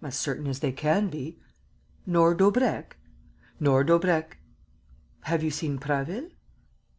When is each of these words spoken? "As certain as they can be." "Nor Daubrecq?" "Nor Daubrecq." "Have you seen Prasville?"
"As 0.00 0.16
certain 0.18 0.46
as 0.46 0.60
they 0.60 0.72
can 0.72 1.10
be." 1.10 1.38
"Nor 2.06 2.32
Daubrecq?" 2.34 2.96
"Nor 3.60 3.84
Daubrecq." 3.84 4.38
"Have 5.24 5.42
you 5.42 5.50
seen 5.50 5.76
Prasville?" 5.76 6.30